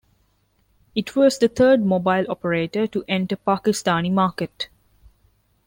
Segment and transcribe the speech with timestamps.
[0.95, 4.67] It was the third mobile operator to enter Pakistani market.